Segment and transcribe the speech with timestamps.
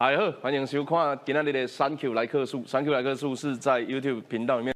[0.00, 2.64] 大家好，欢迎收看今天的三 Q 来客数。
[2.64, 4.74] 三 Q 来客数是在 YouTube 频道里面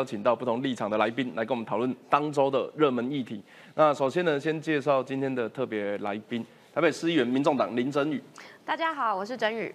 [0.00, 3.42] 邀请到不同立场的来宾来跟我们讨论当周的热门议题。
[3.74, 6.44] 那首先呢，先介绍今天的特别来宾，
[6.74, 8.22] 台北市议员民众党林真宇，
[8.66, 9.74] 大家好，我是真宇。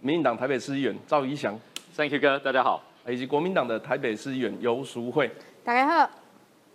[0.00, 1.56] 民进党台北市议员赵怡翔
[1.94, 2.82] ，Thank you 哥，大家好。
[3.06, 5.30] 以及国民党的台北市议员游淑慧。
[5.62, 6.10] 大家好，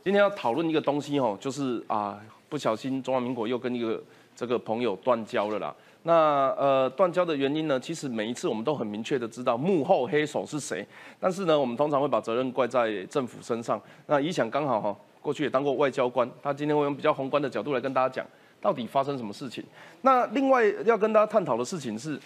[0.02, 4.02] 今天要讨论一个东西哦，就是啊，不小心中华民国又跟一个
[4.36, 5.74] 这个朋友断交了啦。
[6.04, 10.86] 那呃，断交的原因呢，其实每一次我们都很明确的知道幕后黑手是谁，
[11.20, 13.82] 但是呢，我们通常会把责任怪在政府身上。
[14.06, 18.26] 那以想刚好哈，过去也当过外交官，他今天会用比较宏观的角度来跟大家讲，
[18.62, 19.64] 到底发生什么事情。
[20.02, 22.20] 那另外要跟大家探讨的事情是。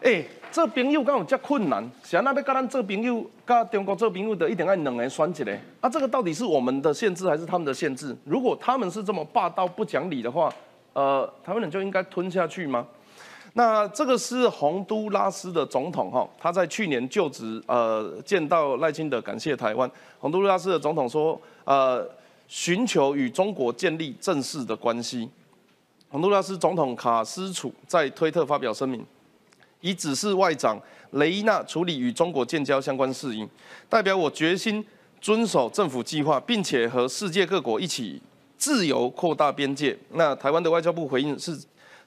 [0.00, 1.82] 哎、这朋友敢有遮困难？
[2.04, 5.52] 谁那要跟咱做朋友，跟中国做朋友的，一定要两个人选一个。
[5.80, 8.16] 啊，这个到底是我们的限制还是他们的限制？
[8.24, 10.54] 如果他们是这么霸道不讲理的话，
[10.98, 12.84] 呃，台湾人就应该吞下去吗？
[13.52, 19.88] 那这个是洪都拉斯的总统哈，他在去年就职，呃，见到赖清德，感谢台湾。
[20.18, 22.04] 洪都拉斯的总统说，呃，
[22.48, 25.30] 寻求与中国建立正式的关系。
[26.08, 29.06] 洪都拉斯总统卡斯楚在推特发表声明。
[29.80, 30.76] 以指示外长
[31.12, 33.46] 雷伊娜处理与中国建交相关事宜，
[33.88, 34.84] 代表我决心
[35.20, 38.20] 遵守政府计划，并且和世界各国一起
[38.58, 39.96] 自由扩大边界。
[40.12, 41.58] 那台湾的外交部回应是，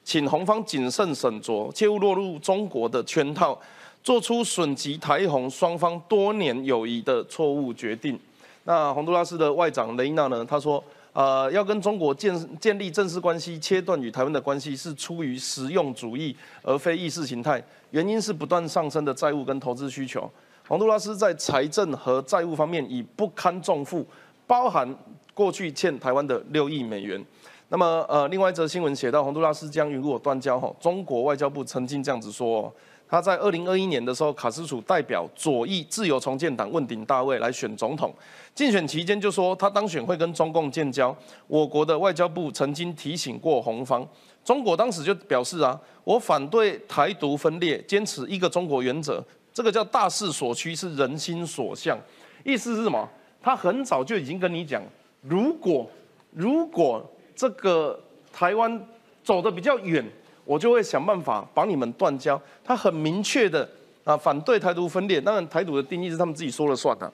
[0.04, 3.60] 请红方谨慎审酌，切勿落入中国的圈套，
[4.04, 8.20] 做出损及台红双方多年友谊的错误决定。
[8.66, 10.46] 那洪都拉斯的外长雷纳呢？
[10.46, 10.84] 他说。
[11.14, 17.62] 呃，要跟中国建建立正式关系，切断与台湾的关系，是出于实用主义，而非意识形态。
[17.90, 20.32] 原因是不断上升的债务跟投资需求。
[20.70, 24.08] 洪都拉斯在财政和债务方面已不堪重负，
[24.48, 24.88] 包含
[25.34, 27.24] 过去欠台湾的六亿美元。
[27.70, 30.60] 那么，呃，另外一则新闻写到，洪都拉斯将与我断交。
[30.60, 32.74] 哈，中国外交部曾经这样子说。
[33.08, 38.14] 他在二零二一年的时候，卡斯楚代表左翼自由重建党问鼎大位来选总统，
[38.56, 41.14] 竞选期间就说他当选会跟中共建交。
[41.48, 44.08] 我国的外交部曾经提醒过红方，
[44.46, 49.22] 中国当时就表示啊，我反对台独分裂，坚持一个中国原则，
[49.54, 52.00] 这个叫大势所趋，是人心所向。
[52.46, 53.06] 意思是什么？
[53.42, 54.82] 他很早就已经跟你讲，
[55.22, 55.90] 如果
[56.32, 57.04] 如果
[57.36, 58.00] 这个
[58.34, 58.86] 台湾
[59.24, 60.06] 走得比较远。
[60.44, 62.42] 我就会想办法把你们断交。
[62.64, 63.68] 他很明确的
[64.04, 65.22] 啊，反对台独分裂。
[65.22, 67.10] 当然，台独的定义是他们自己说了算的。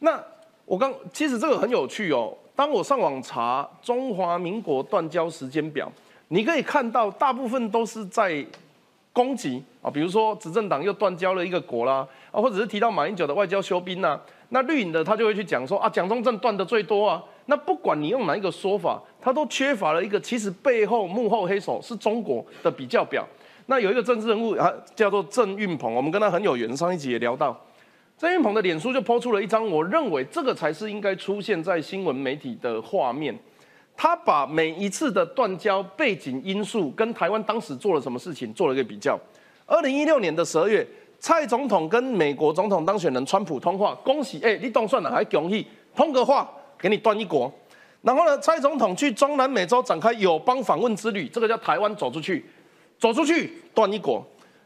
[0.00, 0.22] 那
[0.66, 2.36] 我刚其实这个很有趣哦。
[2.54, 5.90] 当我上网查中华民国断交时间表，
[6.28, 8.44] 你可以看到大部分都是在
[9.12, 14.20] 攻击啊，比如说执政党又断交了一个国啦，啊，或者是提到马英九的外交休兵呐。
[14.48, 17.22] 那绿营的他就会去讲说啊，蒋中正断的最多啊。
[17.46, 23.26] 那不管你用哪一个说法，他都缺乏了一个其实背后幕后黑手是中国的比较表。
[23.66, 27.58] 那有一个政治人物啊，叫做郑运鹏，我们跟他很有缘，上一集也聊到。
[28.16, 33.36] 郑运鹏的脸书就抛出了一张，我认为这个才是应该出现在新闻媒体的画面。
[33.96, 39.18] 他把每一次的断交背景因素跟台湾当时做了什么事情做了一个比较。
[39.66, 40.86] 二零一六年的十二月，
[41.18, 46.50] 蔡总统跟美国总统当选人川普通话，恭喜哎，你当算了还恭喜，通个话。
[46.84, 47.50] 给你断一国，
[48.02, 48.38] 然后呢？
[48.40, 52.44] 蔡总统去中南美洲展开友邦访问之旅，这个叫台湾走出去，
[52.98, 54.22] 走出去断一国。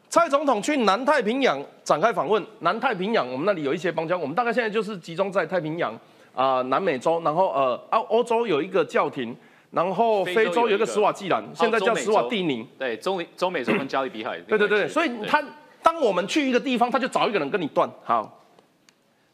[0.09, 5.95] 蔡总统去南太平洋展开访问，南太平洋我们那里有一些邦交，我们大概现在就是集中在太平洋
[6.35, 9.37] 啊、呃、南美洲，然后呃啊欧洲有一个教廷，
[9.71, 12.67] 然后非洲有一个斯瓦济兰，现在叫斯瓦蒂尼。
[12.77, 14.41] 对，中美中美洲跟加勒比海。
[14.41, 15.41] 对对对，所以他
[15.81, 18.41] 当我们去一个地方，他就找一个人跟你断好，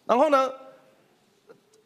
[0.05, 0.50] 然后呢？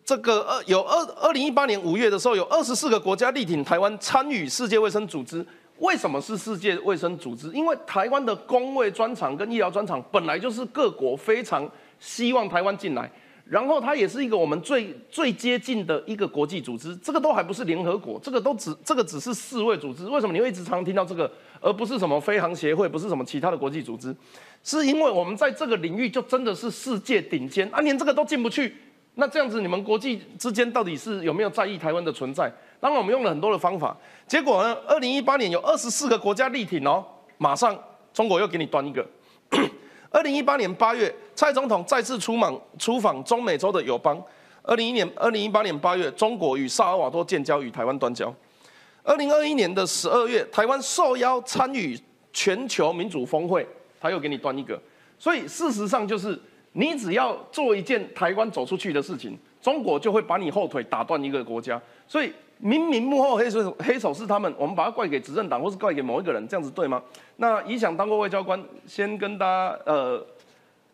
[0.09, 5.45] 这个二有二二零一八年五月的时候，有二十四个国家力挺台湾参与世界卫生组织。
[5.81, 7.53] 为什么是世界卫生组织？
[7.53, 11.71] 因为台湾的公卫专场跟医疗专场本来就是各国非常
[12.01, 13.11] 希望台湾进来，
[13.45, 16.97] 然后它也是一个我们最最接近的一个国际组织。
[16.97, 20.07] 这个都还不是联合国，这个都只这个只是世卫组织。
[20.07, 24.17] 为什么你会一直常听到这个，而不是什么飞航协会，不是什么其他的国际组织？
[24.65, 28.73] 是因为我们在这个领域就真的是世界顶尖啊，连这个都进不去。
[29.21, 32.49] 那这样子，你们国际之间到底是有没有在意台湾的存在？
[32.79, 33.97] 当然，我们用了很多的方法，
[34.29, 37.05] 结果呢，二零一八年有二十四个国家力挺哦，
[37.37, 37.77] 马上
[38.15, 39.05] 中国又给你端一个。
[40.13, 44.23] 二零一八年八月，蔡总统再次出访出访中美洲的友邦。
[44.63, 48.33] 二零一年二零一八年八月，中国与萨尔瓦多建交，与台湾断交。
[49.03, 51.99] 二零二一年的十二月，台湾受邀参与
[52.33, 53.67] 全球民主峰会，
[54.01, 54.81] 他又给你端一个。
[55.19, 56.41] 所以事实上就是。
[56.73, 61.81] 你只要做一件台湾走出去的事情，中国就会把你后腿打断一个国家。
[62.07, 67.03] 所以明明幕后黑手黑手是他们，我们把它怪给执政党或是怪给某一个人，这样子对吗？
[67.37, 70.25] 那以想当过外交官，先跟大家呃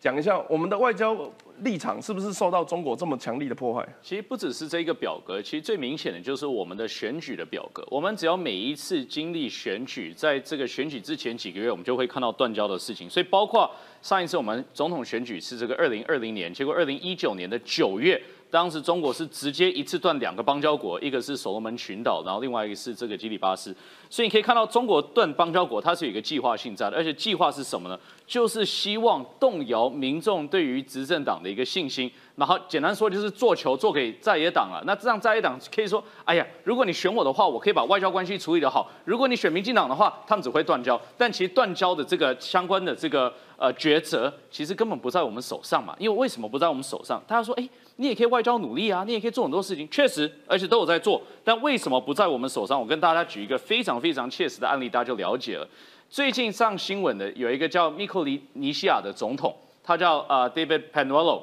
[0.01, 1.17] 讲一下，我们的外交
[1.63, 3.87] 立场是不是受到中国这么强力的破坏？
[4.03, 7.83] 其实不只是这一个表格，其实最明显的就是我们的选举的表格。
[7.89, 13.09] 我们只要每一次经历选举，在这个选举之前几个月，我们就会看到断交的事情。
[13.09, 13.71] 所以包括
[14.05, 18.23] 上一次我们总统选举是这个二零二零年，结果二零一九年的九月。
[18.55, 23.75] 当时中国是直接一次断两个邦交国，一个是所罗门群岛，然后另外一个是这个基里巴斯。
[24.09, 27.99] 所以你可以看到，中国断邦交国，它是有一个计划性在的，而且计划是什么呢？
[28.29, 32.09] 就是希望动摇民众对于执政党的一个信心。
[32.37, 34.81] 然后简单说就是做球做给在野党了。
[34.87, 41.01] 那这样在野党可以说，哎呀，如果你选我的话，我可以把外交关系处理得好；如果你选民进党的话，他们只会断交。
[41.19, 45.97] 但其实断交的这个相关的这个呃抉择，其实根本不在我们手上嘛。
[45.99, 47.21] 因为为什么不在我们手上？
[47.27, 47.69] 大家说，哎。
[47.97, 51.23] 你也可以外交努力啊，你也可以做很多事情，确实，而且都有在做。
[51.45, 52.81] 但为什么不在我们手上？
[52.81, 55.69] 我跟大家举一个非常非常切实的案例，大家就了解了。
[56.11, 58.25] 最近上新闻的有一个叫密克
[58.55, 61.43] 尼西亚的总统，他叫呃 David panulo。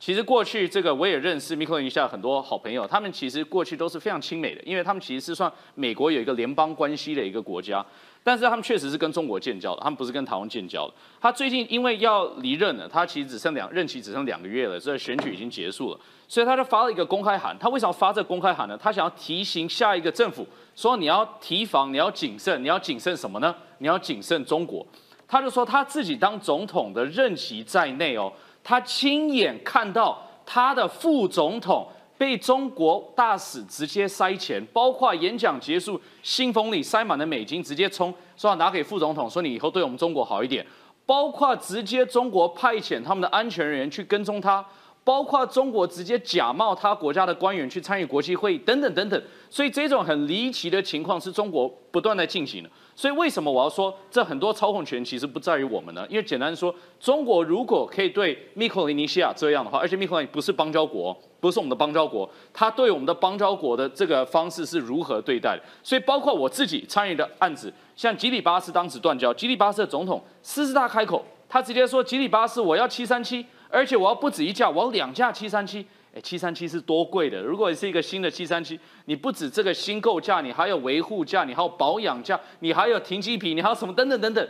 [0.00, 7.84] 其实过去这个我也认识密克尼西亚很多好朋友，他们其实过去都是非常亲美的，因为他们其实是算美国有一个联邦关系的一个国家。
[8.28, 10.92] 但是他们确实是跟中国建交的，他们不是跟台湾建交的。
[11.18, 17.56] 他最近因为要离任了，他其实只剩两任期只剩两个月了，所以选举已经结束了，所以他就发了一个公开函。
[17.58, 18.76] 他为什么发这公开函呢？
[18.76, 20.46] 他想要提醒下一个政府
[20.76, 23.54] 说你要提防，你要谨慎，你要谨慎什么呢？
[23.78, 24.86] 你要谨慎中国。
[25.26, 28.30] 他就说他自己当总统的任期在内哦，
[28.62, 31.88] 他亲眼看到他的副总统。
[32.18, 40.66] 被中国大使直接塞钱，包括演讲结束，信封里塞满了美金，直接冲说要拿给副总统，说你以后对我们中国好一点。
[41.06, 44.62] 包括直接中国派遣他们的安全人员去跟踪他，
[45.08, 49.22] 包括中国直接假冒他国家的官员去参与国际会议，等等等等。
[49.48, 52.68] 所以这种很离奇的情况是中国不断在进行的。
[52.94, 56.06] 所以为什么我要说这很多操控权其实不在于我们呢？
[56.10, 65.62] 因为简单说，中国如果可以对密克罗尼西亚这样的话，而且密克罗尼不是邦交国，不是我们的邦交国，他对我们的邦交国的这个方式是如何对待的？
[65.82, 75.86] 所以包括我自己参与的案子，像吉里巴斯当时断交，吉里巴斯的总统狮子大开口，他直接说吉里巴斯我要七三七，而且我要不止一架，我要两架七三七。
[76.14, 77.42] 哎，七三七是多贵的？
[77.42, 84.48] 如果你是一个新的七三七，你不止这个新购价，你还有维护价，你还有保养价，你还有停机坪，你还有什么等等等等，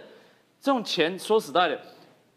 [0.61, 1.81] 这种钱说实在的，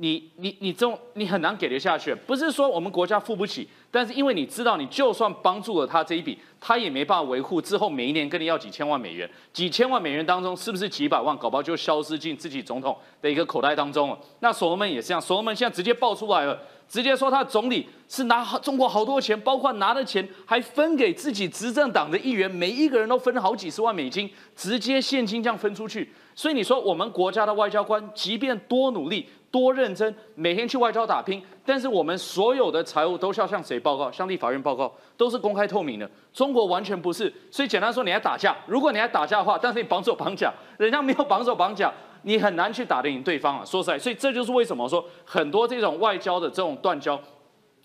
[0.01, 2.13] 你你你这种你很难给得下去。
[2.25, 14.18] 不是说我们国家付不起，但是因为你知道，你就算帮助了他这一笔，他也没办法维护，之后每一年跟你要几千万美元，几千万美元当中是不是几百万，搞不好就消失进自己总统的一个口袋当中了。
[14.39, 16.59] 那所罗门也是这样，所罗门现在直接爆出来了。
[16.89, 26.11] 直接说他总理是拿中国好多钱，包括拿的钱还分给自己执政党的议员，每一个人都分好几十万美金，直接现金这样分出去。
[26.35, 34.10] 所以你说我们国家的外交官，即便多努力、多认真，每天去外交打拼，但是我们所有的财务都是要向谁报告？
[34.10, 36.10] 向立法院报告，都是公开透明的。
[36.31, 37.31] 中国完全不是。
[37.52, 41.94] 所以简单说，你还打架，如果你还打架的话，但是你绑手绑脚，人家没有绑手绑脚。
[42.24, 43.66] 你很难去打得赢对方啊！
[43.66, 47.20] 说实在，所以这就是为什么说很多这种外交的这种断交，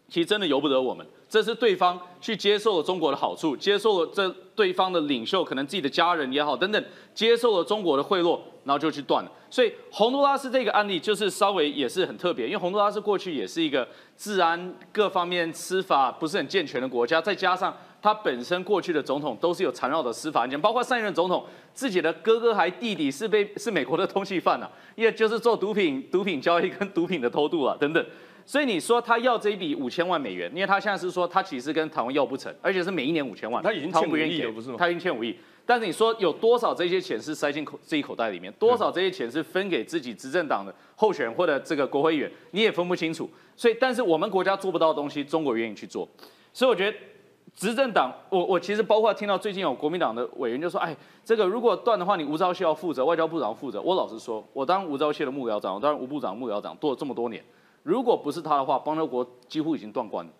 [0.08, 1.06] 其实真的由不得我们。
[1.28, 6.84] 这是对方去接受了中国的好处，接受了这对方的领袖，可能自己的家人也好等等，
[7.14, 9.30] 接受了中国的贿赂，然后就去断了。
[9.50, 13.86] 所以洪都拉斯这个案例就是稍微也是很特别，因为洪都拉斯过去也是一个
[14.16, 17.76] 治安各方面司法不是很健全的国家，再加上。
[18.02, 21.44] 他本身过去的总统都是有缠绕的司法案件，包括上一任总统
[21.74, 28.06] 自己的哥哥还弟弟是被是美国的通缉犯啊，也就是做毒品毒品交易跟毒品的偷渡啊等等。
[28.46, 34.76] 所以你说他要这一笔五千万美元，因为他现在是说他其实跟台湾要不成，而且是每一年五千万，他已经欠五亿了，不是吗？
[34.78, 35.36] 他已经欠五亿，
[35.66, 43.28] 但是你说有多少这些钱是塞进口自己口袋里面，多少这些钱是分给自己执政党的候选人或者这个国会议员，你也分不清楚。
[43.56, 46.08] 所以，但是我们国家做不到的东西，中国愿意去做。
[46.52, 46.96] 所以我觉得。
[47.54, 53.80] 执政党，我我其实包括听到最近有国民党的委员就说，哎，这个如果断的话，你吴钊燮要负责，外交部长负责。
[53.80, 57.42] 我老实说，我当吴钊燮的幕僚长，我当吴部长幕僚长做了这么多年，
[57.86, 60.32] 如果不是他的话，邦交国几乎已经断关了。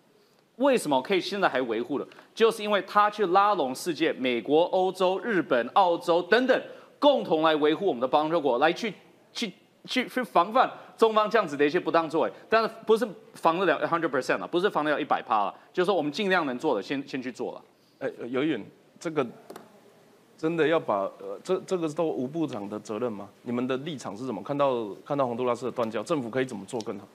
[0.57, 2.05] 为什么可以现在还维护了？
[2.35, 6.61] 就是因为他去拉拢世界，美国、欧洲、日本、澳洲等等，
[6.99, 8.93] 共同来维护我们的邦交国，来去
[9.31, 9.49] 去
[9.85, 10.69] 去去防范。
[10.97, 17.61] 中方这样子的一些不当作为，但是不是防得了 hundred percent 了，不是防得了一百趴了，就是说我们尽量能做的，先先去做了。
[17.99, 18.61] 哎，有远，
[18.99, 19.25] 这个
[20.37, 23.29] 真的要把呃，这这个都吴部长的责任吗？
[23.43, 24.43] 你们的立场是什么？
[24.43, 27.07] 看到看到洪都拉斯的断交，政府可以怎么做更好？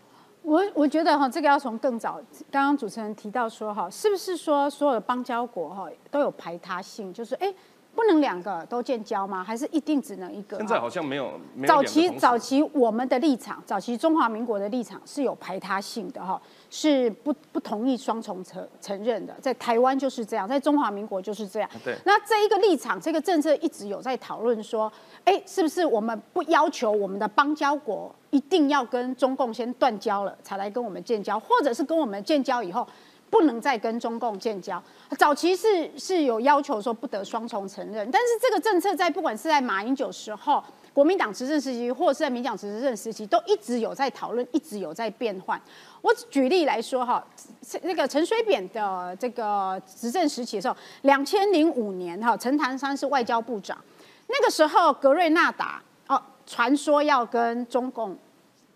[0.43, 2.21] 我我觉得哈，这个要从更早，
[2.51, 7.53] 刚刚主持人提到说哈，是不是说所有的邦交国哈都有排他性，就是哎。
[7.95, 9.45] 不能两个都建交吗？
[9.45, 10.57] 还是一定只能一个？
[10.57, 11.39] 现在好像没有。
[11.67, 16.41] 早期早期我们的立场，早期中华民国的立场是有排他性的哈，
[16.75, 19.37] 是不不同意双重承承认的。
[19.43, 21.69] 在台湾就是这样，在中华民国就是这样。
[21.85, 21.95] 对。
[22.07, 24.91] 那这一个立场，这个政策一直有在讨论说，
[25.25, 32.89] 哎，是不是我们不要求我们的邦交国一定要跟中共先断交了，才来跟我们建交，或者是跟我们建交以后？
[33.29, 34.83] 不能再跟中共建交。
[35.19, 40.63] 早期是是有要求说不得双重承认，但是这个政策在不管是在马英九时候、
[40.93, 45.61] 国民党执政时期，或者是在民党执政时期，都一直有在讨论，一直有在变换。
[46.01, 47.25] 我举例来说哈，
[47.83, 53.79] 那个陈水扁的这个执政时期的时候，两千零五年哈，陈唐山是外交部长，
[54.27, 58.17] 那个时候格瑞纳达哦，传说要跟中共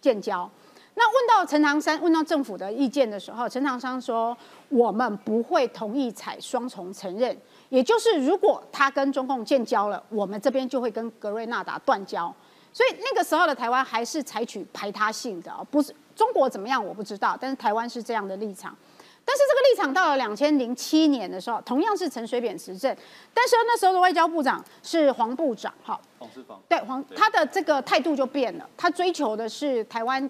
[0.00, 0.50] 建交。
[0.98, 4.34] 那问到陈唐山，问到政府的意见的时候，陈唐山说
[4.70, 7.36] ：“我们不会同意采双重承认，
[7.68, 12.34] 也就是如果他跟中共建交了，我们这边就会跟格瑞纳达断交。
[12.72, 18.74] 所以那个时候的台湾还是采取排他性的，不是中国怎么样我不知道，但是台湾是这样的立场。
[19.22, 22.96] 但是这个立场到了两千零七年的时候，同样是陈水扁执政，
[23.34, 30.28] 但是那时候的外交部长是黄部长，哈，黄世芳，对黄，他的这个态度就变了，他追求的是台湾。”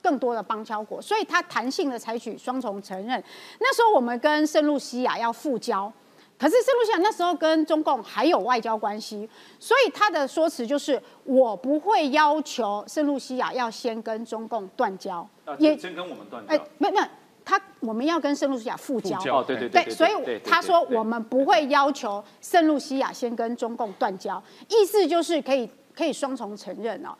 [0.00, 3.22] 更多的邦交国，所以它弹性的采取双重承认。
[3.58, 5.92] 那时候我们跟圣露西亚要复交，
[6.38, 9.28] 可是圣露西亚那时候跟中共还有外交关系，
[9.58, 15.28] 所以他的说辞就是我不会要求圣露西亚要先跟中共断交，
[15.58, 16.54] 也先跟我们断交。
[16.54, 17.06] 哎，没有没有，
[17.44, 19.18] 他我们要跟圣露西亚复交。
[19.18, 19.90] 哦，对对对。
[19.90, 27.10] 所以他说我们不会要求圣露西亚先跟中共断交，意思就是可以可以双重承认哦。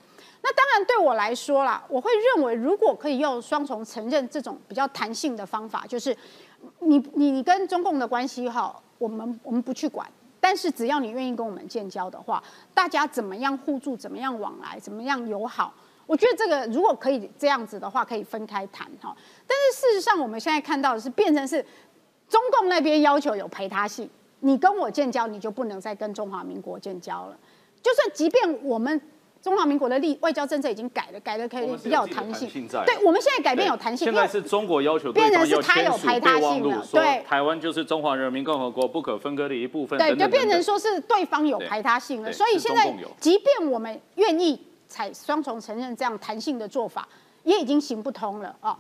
[0.49, 6.17] 那当然，对我来说啦，我会认为，如果可以用双重承认这种比较弹性的方法，就是
[6.79, 15.75] 你你你跟中共的关系哈，我们我们不去管，但是只要你愿意跟我们建交的话，大家怎么样互助，怎么样往来，怎么样友好，
[16.07, 19.15] 我觉得这个如果可以这样子的话，可以分开谈哈。
[19.47, 21.63] 但是事实上，我们现在看到的是变成是
[22.27, 24.09] 中共那边要求有陪他性，
[24.41, 27.37] 你跟我建交，你就不能再跟中华民国建交了。
[27.83, 28.99] 就算即便我们。
[29.41, 32.49] 中华民国的立外交政策已经改了，改了可以比较有弹性。
[32.85, 34.05] 对，我们现在改变有弹性。
[34.05, 36.85] 现在是中国要求变成是它有排他性了。
[36.93, 39.99] 对，台湾就是中华人民共和国不可分割的一部分。
[39.99, 42.33] 对，就变成说是对方有排他性了。
[42.33, 47.09] 所以现在，即便我们愿意采双重承认这样弹性的做法，
[47.45, 48.77] 也已经行不通了啊。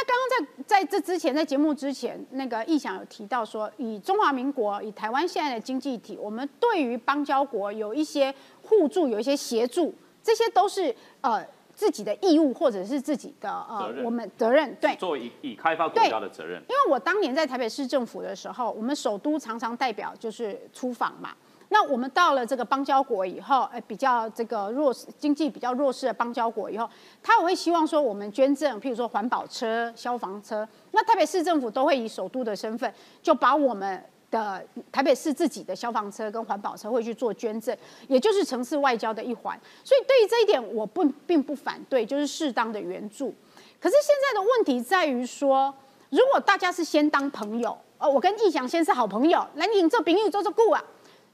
[0.00, 14.74] 那刚刚在在这之前，在节目之前，那个意想有提到说，以中华民国、以台湾现在的经济体，我们对于邦交国有一些互助，有一些协助，这些都是呃自己的义务或者是自己的呃我们责任。
[14.80, 16.62] 对，作为以开发国家的责任。
[16.62, 21.34] 因为我当年在台北市政府的时候，我们首都常常代表就是出访嘛。
[21.72, 26.90] 那我们到了这个邦交国以后，哎，比较这个弱势、经济比较弱势的邦交国以后，
[27.22, 30.68] 他会希望说我们捐赠，譬如说环保车、消防车。
[30.90, 34.60] 那台北市政府都会以首都的身份，就把我们的
[34.90, 37.76] 台北市自己的消防车跟环保车会去做捐赠，
[38.08, 39.56] 也就是城市外交的一环。
[39.84, 43.32] 所以对于这一点，我不并不反对，就是适当的援助。
[43.80, 45.72] 可是现在的问题在于说，
[46.08, 50.82] 如果大家是先当朋友，哦，我跟义祥先是好朋友，来你做朋友做做顾啊。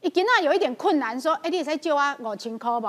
[0.07, 2.89] 你今那有一点困难，说哎，你在借我五千块不？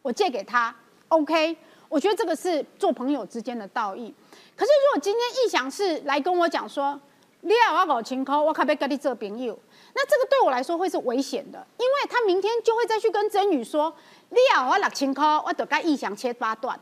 [0.00, 0.74] 我借给他
[1.08, 1.54] ，OK。
[1.90, 4.14] 我觉得这个是做朋友之间的道义。
[4.56, 6.98] 可是如果今天意想是来跟我讲说，
[7.42, 9.58] 你要我五千块，我可不可以跟你做朋友？
[9.94, 13.94] 那这个对我来说会是危险的，因为他明天就会再去跟曾宇说，
[14.30, 16.80] 你要我六千块，我得跟意想切八段。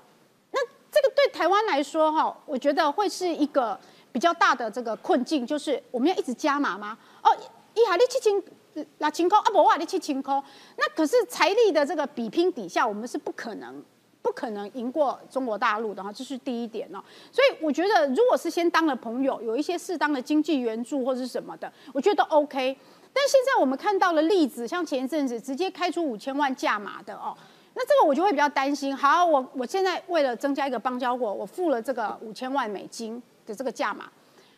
[0.52, 0.60] 那
[0.92, 3.76] 这个对台湾来说，哈，我觉得会是一个
[4.12, 6.96] 比较大的这个困境，就是我们要一直加码吗？
[7.24, 7.36] 哦，
[7.74, 8.40] 一下你七千。
[8.98, 10.42] 那清空啊，不话你去清空，
[10.76, 13.82] 那可是财力的这个比拼底下，我们是不可能
[14.22, 17.02] 不可能赢过中国大陆的哈，这是第一点哦。
[17.30, 22.76] 所以我觉得，如果是先当了朋友，有一些适当的经济援助或者是什么的，我觉得 OK。
[23.12, 27.34] 但现在我们看到了例子，像前一阵子直接开出五千万价码的哦，
[27.74, 28.94] 那这个我就会比较担心。
[28.94, 34.10] 好，我我现在为了增加一个邦交国，我付了这个五千万美金的这个价码，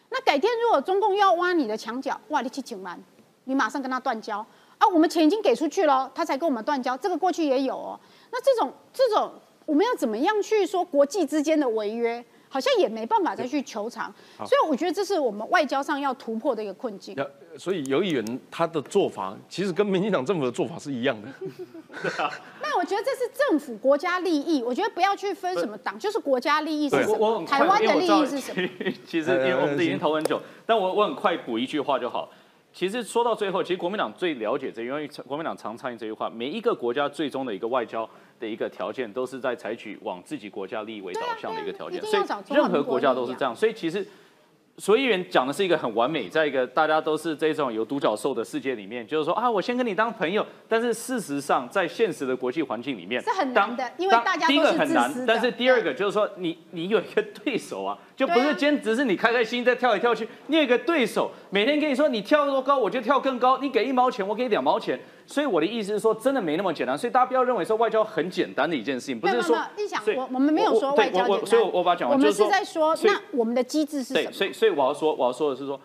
[0.08, 3.00] 那改天如果中共要挖你的墙角，哇，你去请完。
[3.48, 4.44] 你马上跟他断交
[4.76, 4.86] 啊！
[4.92, 6.94] 我们钱已经给出去了，他才跟我们断交。
[6.96, 7.98] 这个过去也有哦。
[8.30, 9.32] 那这种这种，
[9.64, 12.22] 我们要怎么样去说国际之间的违约？
[12.50, 17.14] 好像也没办法再去求偿，所以我觉得这是我们外交上要突破的一个困境。
[17.14, 17.26] 要
[17.58, 21.28] 所以有议员他的做法其实跟民进党政府的做法是一样的。
[22.62, 28.68] 那我觉得这是政府国家利益，我觉得不要去分什么党，就是国家利益是对什么，我我很快台湾的利益是什么。
[29.06, 32.30] 其实因为我们已经投很久，但我我很快补一句话就好。
[32.78, 38.08] 其实说到最后，其实国民党最了解这，因为国民党常参与这句话，每一个国家最终的一个外交
[38.38, 42.22] 的一个条件，都是在采取往自己国家利益为导向的一个条件，所以
[42.54, 43.52] 任何国国家都是这样。
[43.52, 44.06] 所以其实。
[44.78, 74.32] 所以员讲的是一个很完美，在一个大家都是这种有独角兽的世界里面，就是说啊，我先跟你当朋友，但是事实上在现实的国际环境里面是很难的因为大家都是个很难但是第二个就是说你你有一个对手啊，就不是今天只是你开开心心在跳来跳去，你有一个对手，每天跟你说你跳多高我就跳更高，你给一毛钱我给两毛钱，所以我的意思是说真的没那么简单，所以大家不要认为说外交很简单的一件事情，不是说你想我我们没有说外交简单我我所以我我把它讲我完，就是们是在说那我们的机制是什对，么？
[74.32, 75.78] 所以所以我要说我要说的是说。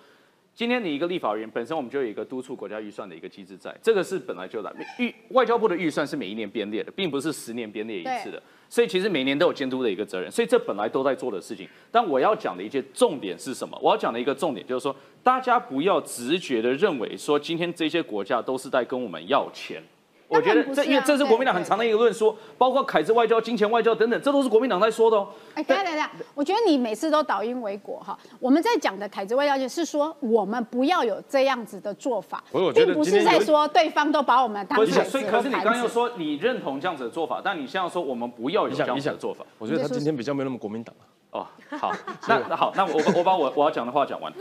[0.56, 11.68] 今天你一个立法人员本身我们就有一个督促国家预算的一个机制在，这个是本来就的预外交部的预算是每一年编列的，并不是十年编列一次的，所以其实每年都有监督的一个责任，所以这本来都在做的事情。
[11.92, 13.76] 但我要讲的一些重点是什么？
[13.82, 19.82] 我要讲的一个重点就是说，大家不要直觉的认为说今天这些国家都是在跟我们要钱。
[20.34, 25.28] 我觉得这，因为这是国民党很长的一个论述，包括凯子外交、金钱外交等等，这都是国民党在说的哦。
[25.54, 28.18] 哎，等一下等下，我觉得你每次都倒因为果哈。
[28.40, 35.54] 我们在讲的凯子外交就是说，我们不要有这样子的做法，并不是在说对方都把我们当不是，凯子所以可是你。
[35.56, 39.46] 刚刚又说你认同这样子的做法，但你现在说我们不要有这样子的做法。
[39.60, 41.06] 我觉得他今天比较没有那么国民党啊。
[41.34, 41.48] 哦，
[41.80, 41.92] 好，
[42.28, 44.32] 那那好，那我我把我我要讲的话讲完。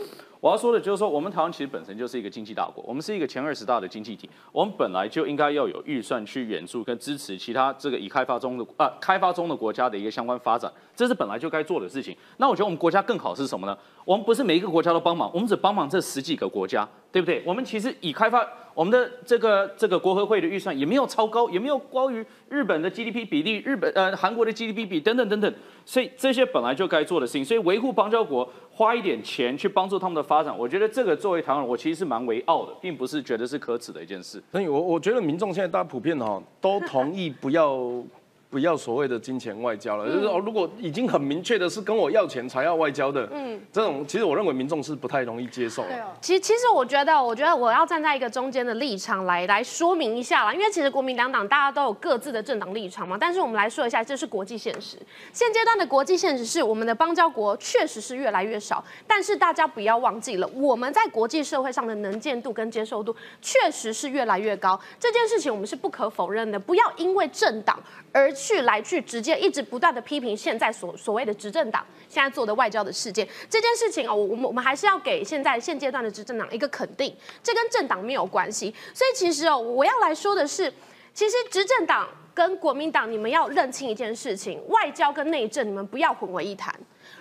[0.41, 12.15] 我要说的就是说，我们台湾其实本身就是一个经济大国，我们是一个前二十大的经济体，我们本来就应该要有预算去援助跟支持其他这个已开发中的啊开发中的国家的一个相关发展，这是本来就该做的事情。
[12.39, 13.79] 那我觉得我们国家更好是什么呢？
[14.05, 17.43] 我们不是每一个国家都帮忙，我们只帮忙这十几个国家，对不对？
[17.47, 34.43] 我们其实已开发我们的这个这个国合会的预算也没有超高，也没有高于日本的 GDP 比例，日本呃韩国的 GDP 比等等等等，所以这些本来就该做的事情，所以维护邦交国花一点钱去帮助他们的发展，我觉得这个作为台湾人，我其实是蛮为傲的，并不是觉得是可耻的一件事。
[34.51, 37.79] 所以我我觉得民众现在大家普遍哈都同意不要
[38.53, 45.83] 不要所谓的金钱外交了，就是哦，如果已经很明确的是跟我要钱才要外交的，嗯，这种其实我认为民众是不太容易接受。
[45.85, 54.99] 对哦，其实，其实我觉得，我觉得我要站在一个中间的立场来来说明一下啦，因为其实国民两党大家都有各自的政党立场嘛，但是我们来说一下，这是国际现实。
[55.33, 66.61] 现阶段的国际现实是我们的邦交国确实是越来越少，但是大家不要忘记了，我们在国际社会上的能见度跟接受度确实是越来越高，这件事情我们是不可否认的。
[66.61, 78.75] 不要因为政党而去来去直接一直不断的批评现在所所谓的执政党现在做的外交的事件，这件事情哦，我我们我们还是要给现在现阶段的执政党一个肯定，这跟政党没有关系。
[78.93, 80.73] 所以其实哦，我要来说的是，
[81.15, 86.75] 其实执政党跟国民党，你们要认清一件事情，外交跟内政你们不要混为一谈。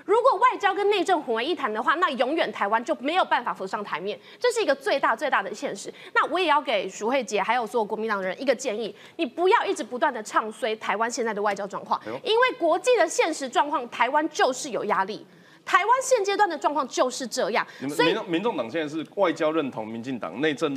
[0.06, 5.94] 如果外交跟内政混为一谈的话，那永远台湾就没有办法浮上台面，这是一个最大最大的现实。
[6.14, 15.26] 那我也要给淑慧姐还有所有国民党的人一个建议，你不要一直不断的唱衰台湾现在的外交状况，因为国际的现实状况，台湾就是有压力。
[15.64, 20.76] 台湾现阶段的状况就是这样，所以民众民众党现在是外交认同民进党，内政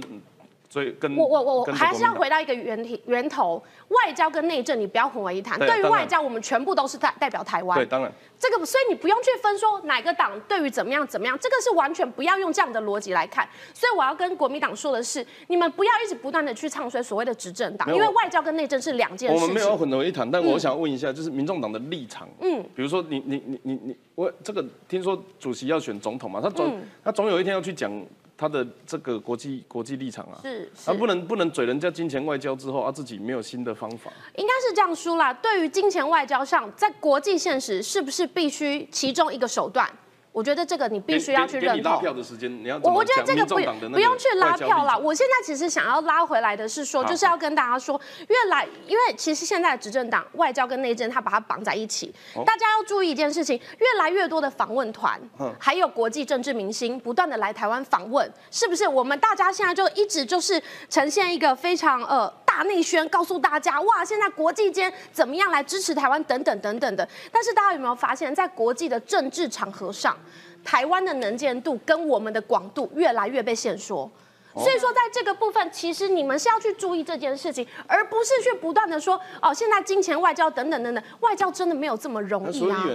[0.74, 5.56] 所以跟我我我还是要回到一个源题源头，外交跟内政你不要混为一谈。
[5.56, 7.78] 对于外交，我们全部都是代代表台湾。
[7.78, 13.48] 对，当然这个，所以你不用去分说哪个党对于怎么样怎么样，这个是完全不要用这样的逻辑来看。
[13.72, 19.76] 所以我要跟国民党说的是，你们不要一直不断的去唱衰所谓的执政党，因为外交跟内政是两件事我们没有要。
[19.76, 27.92] 混为一谈，但我想问一下，就是民众党的立场，嗯，比如说你你你你你，我这个听说主席要选总统嘛，他总、嗯他总有一天要去讲
[28.36, 35.32] 他的这个国际国际立场啊，是是他不能不能嘴人家金钱外交之后，啊自己没有新的方法，应该是这样说啦。
[35.34, 39.90] 对于金钱外交上，在国际现实是不是必须其中一个手段？
[40.34, 41.96] 我觉得这个你必须要去认同给给你拉。
[42.00, 43.54] 票的时间，你要我我觉得讲这个不
[43.90, 44.98] 不用去拉票啦。
[44.98, 52.12] 我现在其实想要拉回来的是说，就是要跟大家说，越来因为其实现在的执政党外交跟内政，他把它绑在一起。
[52.34, 58.88] 哦大家要注意一件事情，越来越多的访问团嗯，还有国际政治明星不断的来台湾访问，是不是？
[58.88, 67.06] 我们大家现在就一直就是呈现一个非常呃大内宣，告诉大家哇，现在国际间怎么样来支持台湾等等等等的。
[67.32, 70.16] 但是大家有没有发现，在国际的政治场合上，
[70.62, 74.08] 台湾的能见度跟我们的广度越来越被限缩。
[74.56, 82.86] 所以说，在这个部分，其实你们是要去注意这件事情，而不是去不断的说哦，现在金钱外交等等等等，外交真的没有这么容易啊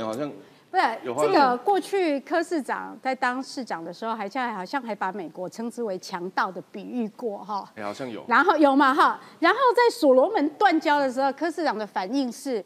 [0.72, 7.68] 不是这个过去柯市长在当市长的时候，还像好像还把美国称之为强盗的比喻过哈。
[7.76, 8.24] 哎，好像有。
[8.28, 12.64] 然后有嘛哈，然后在所罗门断交的时候，柯市长的反应是，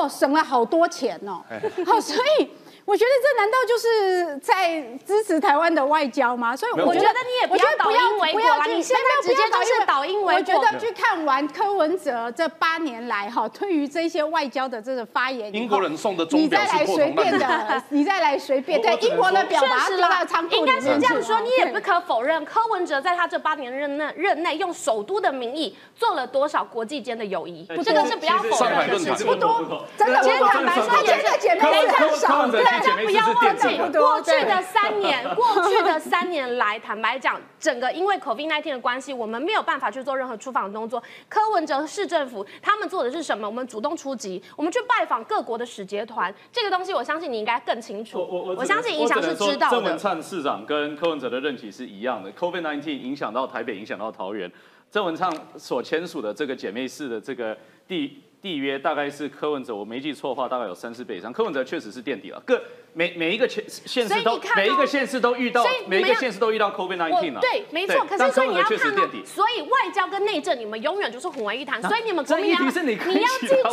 [0.00, 1.40] 哇，省了好多钱哦。
[1.86, 2.50] 好，所以
[2.86, 6.54] 我觉得这难道就是在支持台湾的外交吗？
[6.56, 10.56] 所以我觉得你也不要倒因为果啦，你现在直接就是倒因为我觉。
[10.56, 17.38] 得去看完柯文哲这八年来哈，对于这些外交的这个发言英国人送的钟你表是再来随破铜烂铁。
[17.38, 29.26] 便的，你再来随便， 对英国的表把它丢确实啦到仓库应该是这样说，你也不可否认，柯文哲在他这八年任内任内，用首都的名义做了多少国际间的友谊，这个是不要否认的事情。
[29.26, 32.58] 不多，真的其实不多坦白说他真的姐妹是很少的柯文哲。
[32.58, 33.76] 去姐妹不要忘记。
[33.98, 41.02] 过去的三年，过去的三年来，坦白讲，整个因为 COVID-19 的关系，我们没有办法去做任何出访动作。
[41.28, 43.46] 柯文哲市政府他们做的是什么？
[43.46, 48.18] 我们主动出击，我们去拜访各国的使节团，这个东西我相信你应该更清楚。
[48.18, 49.98] 我我我相信影响是知道的郑文的。
[49.98, 54.50] 灿市长跟柯文哲的任期是一样的，COVID 1 9影响到台北，影响到桃园。
[54.90, 57.56] 郑文灿所签署的这个姐妹市的这个
[57.88, 61.32] 地缔约，大概是柯文哲，我没记错的话，大概有三四倍以上。
[61.32, 62.60] 柯文哲确实是垫底了，各
[62.92, 67.40] 每每一个县县市都每一个县市都遇到每一个要县市都遇到 COVID 我19了。
[67.40, 68.06] 对，没错。
[68.08, 68.78] 可是所以你要看。
[69.24, 71.78] 所以外交跟内政你们永远就是混为一谈。
[71.82, 72.78] 那所以你们可以你要记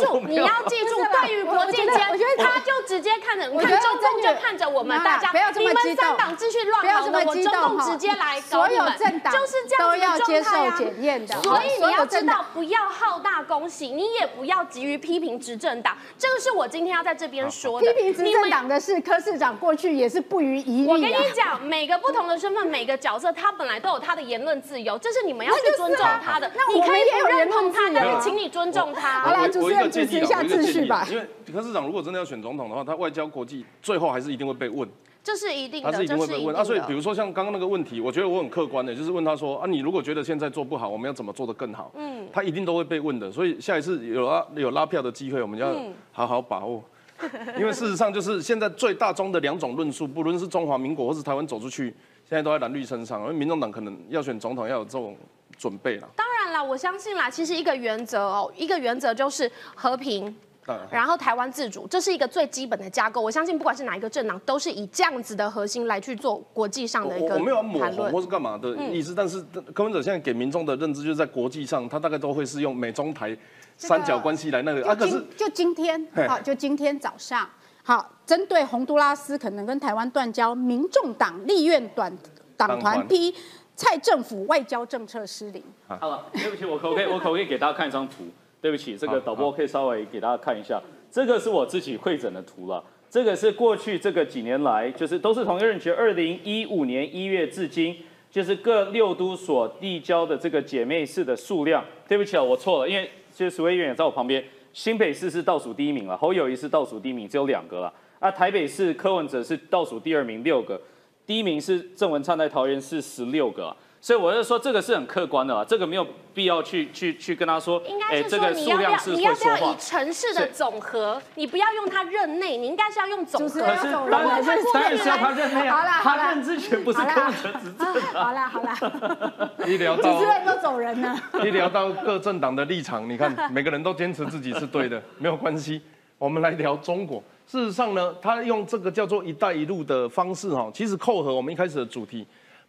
[0.04, 17.92] 住，你要记住对于国际间我觉得，他就直接看着，看中共就这个看着我们大家，不要这你们么激动三党继续不要这么乱搞的，我激动哈中共直接来搞所有你们政党就是这样子的都要接状态啊受检验的所以你要知道，不要好大恭喜，你也不要急于批评执政党，这个是我今天要在这边说的。
[17.94, 26.50] 批评执政党的是柯市长，过去也是不遗余力我跟啊你讲，每个不同的身份，每个角色，他本来都有他的言论自由，这是你们要去尊重啊他的。
[26.54, 29.20] 那你可以不我们也有认同他，但是请你尊重他。
[29.20, 34.88] 好啦我我一个主持人主持一下秩序吧因为柯市长如果真的要选总统的话，他外交国际最后还是一定会被问，
[35.24, 36.58] 这是一定的，他是一定会被问这是一定的。
[36.60, 36.64] 啊。
[36.64, 41.90] 所以比如说像刚刚那个问题，我觉得我很客观的，就是问他说啊，你如果觉得现在做不好，我们要怎么做得更好？
[41.94, 43.32] 嗯，他一定都会被问的。
[43.32, 46.84] 所以下一次有拉有拉票的机会，我们要嗯好好把握。
[47.56, 51.84] 因为事实上就是现在最大宗的两种论述，不论是中华民国或是台湾走出去，
[52.28, 53.20] 现在都在蓝绿身上。
[53.22, 55.16] 因为民众党可能要选总统要有这种
[55.56, 56.08] 准备了。
[56.16, 60.36] 当然啦，我相信啦，其实一个原则哦，一个原则就是和平。
[60.66, 63.20] 当然，然后台湾自主，这是一个最基本的架构。
[63.20, 68.20] 我相信，不管是哪一个政党，都是以这样子的核心来去做国际上的一个我我没有要抹红或。
[68.20, 73.36] 是干嘛的意思，但是柯文哲现在给民众的认知就是在国际上，他大概都会是用美中台
[73.76, 74.94] 三角关系来那个啊。
[74.94, 77.46] 可是就今天，好，就今天早上，
[77.82, 82.10] 好，针对洪都拉斯可能跟台湾断交，民众党立院短
[82.56, 83.34] 党团批
[83.76, 85.62] 蔡政府外交政策失灵。
[85.86, 88.24] 好了，对不起，我可不可以我可不可以给大家看一张图？
[88.64, 92.82] 对不起，这个好导播可以稍微给大家看一下，这个是我自己会诊的图了。
[93.10, 97.94] 这个是过去这个几年来，就是都是同一个任期，二零一五年一月至今，
[98.30, 101.84] 就是各六都所递交的这个姐妹市的数量。
[102.08, 107.92] 对不起啊，我错了，因为其实苏委员也在我旁边，新北市是倒数第一名了，侯友谊是倒数第一名，只有两个了。
[108.18, 110.80] 啊，台北市柯文哲是倒数第二名，六个，
[111.26, 113.76] 第一名是郑文灿在桃园市十六个啊。
[114.04, 119.76] 所以我就说这个是很客观的啦，这个没有必要去去去跟他说，应该是这个说你要不要数量是你要不要以。
[119.78, 123.48] 城市的是总和，你不要用他任内，你应该是要用总和。
[123.48, 128.24] 主持人可是要走人当然是当然是要他任内啊，他任之前不是好啦柯文哲执政啊。
[128.24, 131.16] 好啦好啦， 一聊主到持人都走人了。
[131.42, 135.80] 一聊到各政党的立场，你看每个人都坚持自己是对的，没有关系。
[136.18, 137.22] 我们来聊中国。
[137.46, 142.26] 事实上呢，他用这个叫做“一带一路”的方式哈，其实扣合我们一开始的主题。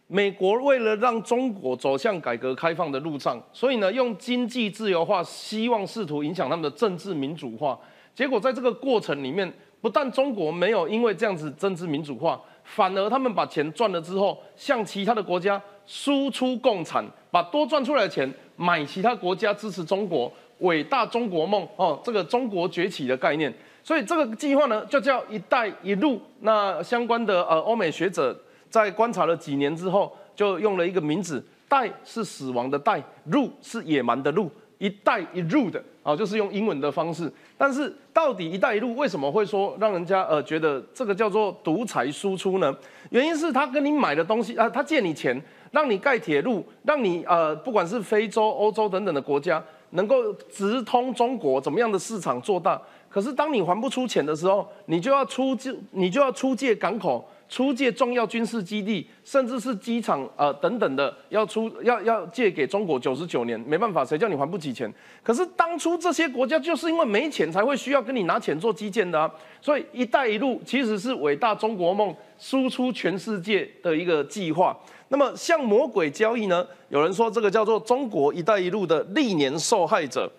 [0.08, 7.76] 美国为了让中国走向改革开放的路上，所以呢，用经济自由化，希望试图影响他们的政治民主化。
[8.14, 23.52] 结果在这个过程里面，不但中国没有因为这样子政治民主化，反而他们把钱赚了之后，向其他的国家输出共产，把多赚出来的钱买其他国家支持中国伟大中国梦哦，这个中国崛起的概念。
[23.82, 26.20] 所以这个计划呢，就叫“一带一路”。
[26.40, 28.36] 那相关的呃欧美学者
[28.70, 37.32] 在观察了几年之后，就用了一个名字，“带”是死亡的“带”，“路”是野蛮的“路”，“一带一路”的啊，就是用英文的方式。
[37.56, 42.74] 但是到底“一带一路”为什么会说让人家呃觉得这个叫做独裁输出呢？
[43.10, 52.80] 原因是他跟你买的东西啊，他借你钱，让你盖铁路，让你呃不管是非洲、欧洲等等的国家，能够直通中国，怎么样的市场做大？
[53.08, 57.26] 可是当你还不出钱的时候，你就要出借，你就要出借港口。
[57.48, 64.92] 出借重要军事基地，甚至是机场，呃等等的，要出要要借给中国九十九年，没办法，谁叫你还不起钱？
[65.22, 69.30] 可是当初这些国家就是因为没钱，才会需要跟你拿钱做基建的啊。
[69.60, 74.76] 所以“一带一路”其实是伟大中国梦输出全世界的一个计划。
[75.08, 76.66] 那么像魔鬼交易呢？
[76.88, 80.30] 有人说这个叫做中国“一带一路”的历年受害者。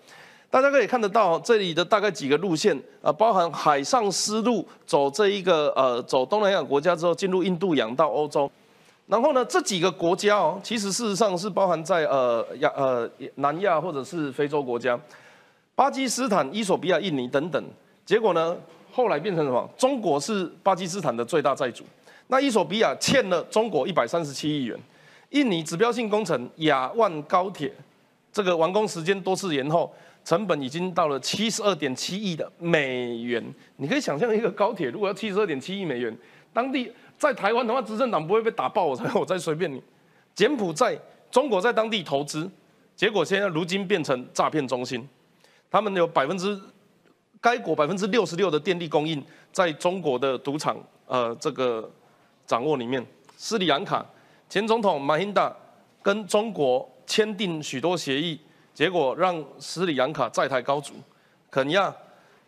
[0.50, 8.50] 大家可以看得到，这里的大概几个路线啊，包含海上丝路，走这一个呃，走东南亚国家之后，进入印度洋到欧洲。
[9.06, 14.98] 然后呢，这几个国家哦，其实事实上是包含在呃亚呃南亚或者是非洲国家，
[15.74, 17.62] 巴基斯坦、伊索比亚、印尼等等。
[18.06, 18.56] 结果呢，
[18.90, 19.68] 后来变成什么？
[19.76, 21.84] 中国是巴基斯坦的最大债主。
[22.28, 24.78] 那伊索比亚欠了中国一百三十七亿元。
[25.30, 27.70] 印尼指标性工程雅万高铁，
[28.32, 29.92] 这个完工时间多次延后。
[30.28, 33.42] 成本已经到了七十二点七亿的美元，
[33.76, 36.14] 你可以想象一个高铁如果要七十二点七亿美元，
[36.52, 39.82] 当地在台湾的话，执政党不会被打爆，我才我再随便你。
[40.34, 40.94] 柬埔寨
[41.30, 42.46] 中国在当地投资，
[42.94, 45.08] 结果现在如今变成诈骗中心，
[45.70, 46.60] 他们有百分之
[47.40, 51.90] 该国百分之六十六的电力供应在中国的赌场呃这个
[52.46, 53.02] 掌握里面。
[53.38, 54.04] 斯里兰卡
[54.46, 55.50] 前总统马英达
[56.02, 58.38] 跟中国签订许多协议。
[58.78, 60.94] 结果让斯里兰卡债台高筑，
[61.50, 61.92] 肯亚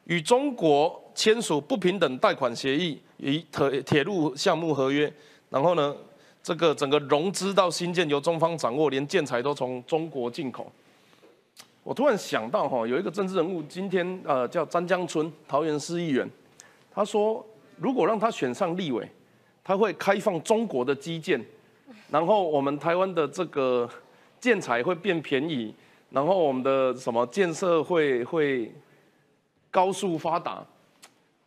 [0.04, 5.12] 与中国签署不平等贷款协议，与铁铁路项目合约，
[5.48, 5.92] 然后呢，
[6.40, 10.70] 这个整个融资到新建由中方掌握，连建材都从中国进口。
[11.82, 16.30] 我突然想到哈，有一个政治人物，今天呃叫詹江村桃园市议员，
[16.94, 17.44] 他说
[17.76, 19.04] 如果让他选上立委，
[19.64, 21.44] 他会开放中国的基建，
[22.08, 23.90] 然后我们台湾的这个
[24.38, 25.74] 建材会变便宜。
[26.10, 28.72] 然后我们的什么建设会会
[29.70, 30.64] 高速发达？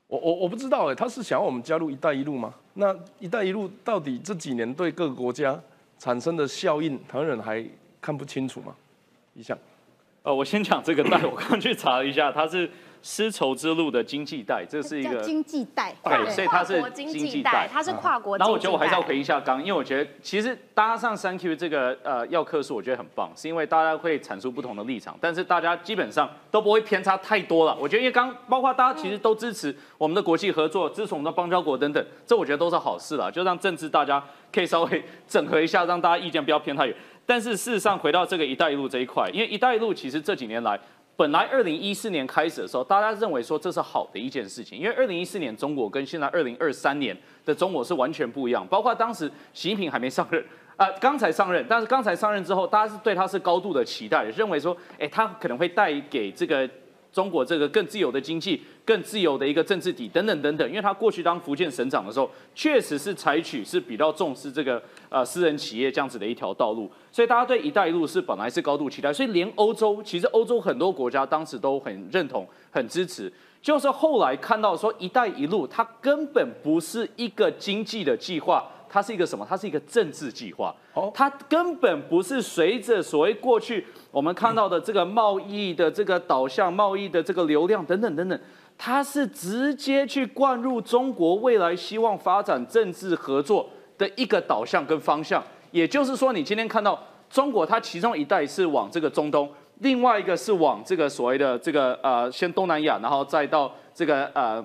[0.07, 2.53] 我我我不知道哎，他是想要我们加入“一带一路”吗？
[2.73, 5.59] 那“一带一路”到底这几年对各个国家
[5.97, 7.65] 产生的效应，台湾人还
[8.01, 8.75] 看不清楚吗？
[9.33, 9.57] 一下，
[10.23, 12.69] 哦，我先讲这个带，我刚去查了一下，它是。
[13.05, 18.37] 丝绸之路的经济带，这是一个经济带，对，所以它是经济带，它是跨国。
[18.37, 27.77] 然后我觉得我还是要回一下刚，因为我觉得其实搭上三 Q 这个呃要课数，我觉得很棒，是因为大家会阐述不同的立场，但是大家基本上都不会偏差太多了。
[27.77, 36.95] 我觉得因为刚包括大家其实都支持我们的国际合作，支持我们的邦交国等等，这我觉得都是好事了，就让政治大家可以稍微整合一下，让大家意见不要偏太远。
[37.25, 40.79] 但是事实上回到这个一带一路这一块，因为一带一路其实这几年来。
[41.15, 48.65] 本来二零一四年开始的时候，大家认为说这是好的一件事情，因为二零一四年中国跟现在二零二三年的中国是完全不一样。
[48.67, 50.43] 包括当时习近平还没上任，
[50.75, 56.69] 啊， 刚才上任，但是刚才上任之后，大家是对他是高度的期待，认为说，哎，他可能会带给这个。
[57.13, 78.67] 中国这个更自由的经济、更自由的一个政治体等等等等，因为他过去当福建省长的时候，确实是采取是比较重视这个呃私人企业这样子的一条道路，所以大家对“一带一路”是本来是高度期待，所以连欧洲其实欧洲很多国家当时都很认同、很支持，就是后来看到说“一带一路”它根本不是一个经济的计划。
[78.93, 79.43] 它是一个什么？
[79.49, 80.71] 它是一个政治计划。
[80.93, 88.39] 哦，它根本不是随着所谓过去我们看到的这个贸易的这个导向、贸易的这个流量等等等等，
[88.77, 95.43] 它是直接去灌入中国未来希望发展政治合作的一个导向跟方向。
[95.71, 97.01] 也就是说，你今天看到
[97.31, 104.63] 中国，它其中一带是往这个中东，另外一个是往这个所谓的这个呃，先东南亚，然后再到这个呃。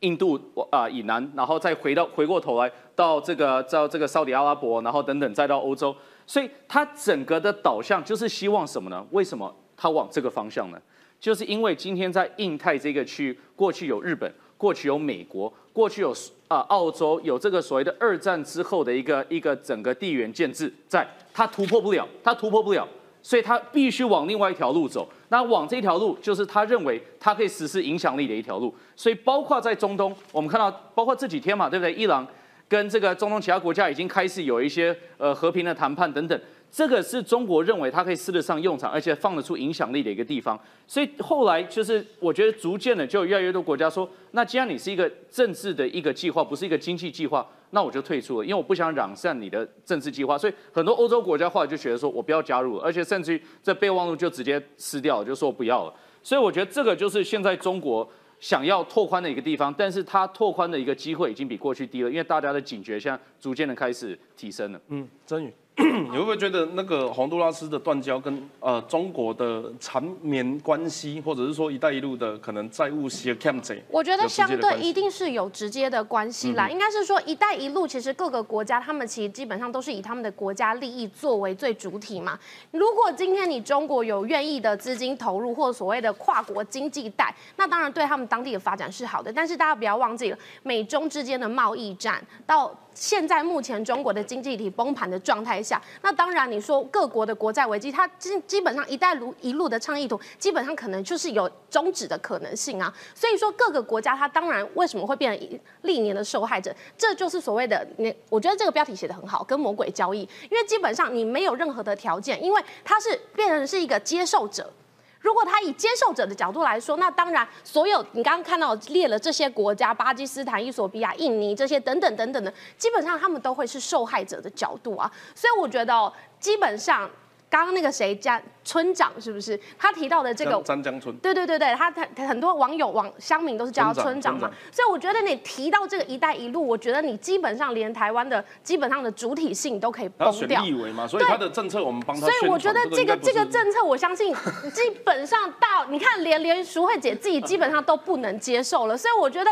[0.00, 5.94] 印度啊以南，然后再回到回过头来到这个到这个沙特阿拉伯，然后等等再到欧洲，
[6.26, 9.04] 所以它整个的导向就是希望什么呢？
[9.10, 10.78] 为什么它往这个方向呢？
[11.18, 16.14] 就是因为今天在印太这个区域，过去有日本，过去有美国，过去有
[16.48, 22.86] 啊澳洲，有这个所谓的二战之后的一个一个整个地缘建制，在它突破不了，它突破不了。
[23.26, 28.72] 所以他必须往另外一条路走，那往这条路就是他认为他可以实施影响力的一条路。
[28.94, 31.92] 所以包括在中东，我们看到包括这几天嘛，对不对？
[31.94, 32.24] 伊朗
[32.68, 36.40] 跟这个中东其他国家已经开始有一些呃和平的谈判等等。
[36.76, 40.60] 这个是中国认为它可以施得上用场，而且放得出影响力的一个地方。
[40.86, 50.36] 所以后来就是我觉得逐渐的就越来越多国家说，那既然你是一个政治的一个计划，不是一个经济计划，那我就退出了，因为我不想染上你的政治计划。
[50.36, 55.94] 所以很多欧洲国家后来就觉得说我不要加入了，而且甚至于这备忘录就直接撕掉，就说不要了。
[56.22, 58.06] 所以我觉得这个就是现在中国
[58.38, 64.80] 想要拓宽的一个地方，但是它拓宽的一个机会已经比过去低了，因为大家的警觉现在逐渐的开始提升了。
[64.88, 65.50] 嗯，曾宇。
[66.10, 73.60] 你会不会觉得那个洪都拉斯的断交跟呃中国的缠绵关系，或者是说“一带一路”的可能债务些 cam？
[73.90, 76.66] 我觉得相对一定定是有直接的关系啦。
[76.66, 82.38] 应该是说“一带一路”其实各个国家他们其实基本上都是以他们的国家利益作为最主体嘛。
[82.70, 89.30] 如果今天你中国有愿意的资金投入，或所谓的跨国经济带，那当然对他们当地的发展是好的。
[89.30, 92.74] 但是大家不要忘记了，美中之间的贸易战到。
[92.96, 102.92] 现在目前中国的经济体崩盘的状态下，那当然你说各国的国债危机，它基基本上“一带一路”的倡议图，基本上可能就是有终止的可能性啊。
[103.14, 114.72] 所以说各个国家它当然为什么会变成历年的受害者，这就是所谓的你，我觉得这个标题写的很好，跟魔鬼交易，因为基本上你没有任何的条件，因为它是变成是一个接受者。
[115.20, 125.10] 如果他以接受者的角度来说，那当然，所有你刚刚看到列了这些国家，巴基斯坦、伊索比亚、印尼这些等等等等的，基本上他们都会是受害者的角度啊。
[125.34, 127.10] 所以我觉得，基本上
[127.50, 128.40] 刚刚那个谁家。
[128.66, 131.16] 村长是不是他提到的这个张江村？
[131.18, 140.60] 对对对对，他他很多网友网乡民都是叫他村长嘛，所以我觉得你提到这个“一带一路”，我觉得你基本上连台湾的基本上的主体性都可以崩掉。
[140.64, 142.26] 立委嘛，所以他的政策我们帮他。
[142.26, 144.34] 所以我觉得这个这个政策，我相信
[144.74, 148.98] 基本上到你看，连连淑慧姐自己基本上都不能接受了。
[148.98, 149.50] 所以我觉得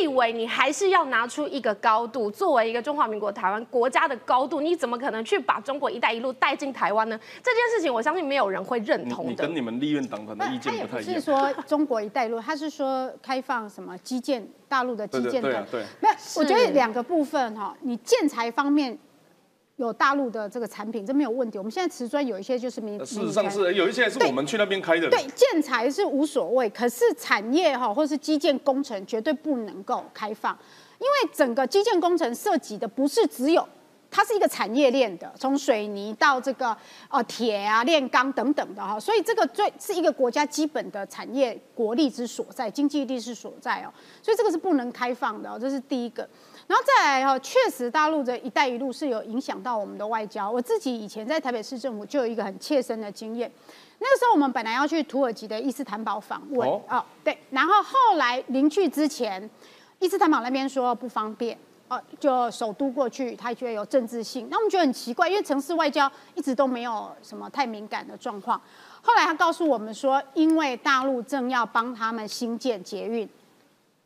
[0.00, 7.18] 立委你还是要拿出一个高度，作为一个中华民国台湾国家的高度，你怎么可能去把中国“一带一路”带进台湾呢？
[7.42, 8.49] 这件事情我相信没有。
[8.50, 9.30] 人会认同的。
[9.30, 11.14] 你跟你们立院党团的意见不太一样。
[11.14, 15.66] 是说中国一带路，他是说开放什么基建，大陆的基建的。
[15.70, 18.98] 对没有，我觉得两个部分哈，你建材方面
[19.76, 21.56] 有大陆的这个产品，这没有问题。
[21.56, 25.08] 我们现在瓷砖有一些就是民，事实上是有一些是我们去那边开的。
[25.08, 30.56] 对，建材是无所谓，可是产业哈，或是基建工程绝对不能够开放，
[30.98, 33.66] 因为整个基建工程涉及的不是只有。
[34.10, 36.76] 它是一个产业链的，从水泥到这个
[37.08, 46.28] 呃铁啊、炼钢等等的哈，所以这个最是一个国家基本的产业国力之所在，经济力之所在哦，所以这个是不能开放的哦，这是第一个。
[46.66, 50.50] 然后再来哈，确实大陆的一带一路是有影响到我们的外交。
[50.50, 53.50] 我自己以前在台北市政府就有一个很切身的经验，
[53.98, 59.48] 那个时候我们本来要去土耳其的伊斯坦堡访问哦，对，然后后来临去之前，
[59.98, 61.56] 伊斯坦堡那边说不方便。
[61.90, 68.60] 哦，就首都过去，他觉得有政治性，那我们觉得很奇怪，因为城市外交一直都没有什么太敏感的状况。
[69.02, 73.28] 后来他告诉我们说，因为大陆正要帮他们新建捷运，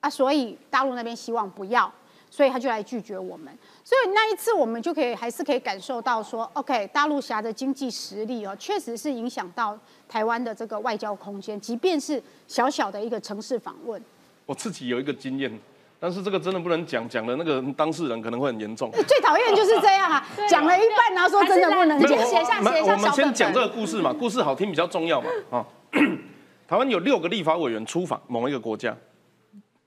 [0.00, 1.92] 啊，所以大陆那边希望不要，
[2.30, 3.54] 所以他就来拒绝我们。
[3.84, 14.02] 所以那一次我们就可以还是可以感受到说，OK，大陆侠的经济实力哦，确实是影响到台湾的这个外交空间，即便是小小的一个城市访问。
[14.46, 15.60] 我自己有一个经验。
[16.04, 18.90] 但是这个真的不能讲，讲的那个当事人可能会很严重。
[19.08, 22.10] 最讨厌就是这样啊，讲了一半然后说真的不能讲。
[22.10, 25.30] 写下写下我们先讲这个故事嘛，故事好听比较重要嘛。
[25.48, 25.64] 啊，
[26.68, 28.94] 台湾有六个立法委员出访某一个国家，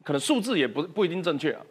[0.04, 1.62] 可能数字也不不一定正确啊。